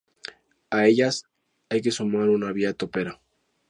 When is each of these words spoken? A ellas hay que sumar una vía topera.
A 0.71 0.87
ellas 0.87 1.25
hay 1.69 1.79
que 1.83 1.91
sumar 1.91 2.27
una 2.29 2.51
vía 2.51 2.73
topera. 2.73 3.21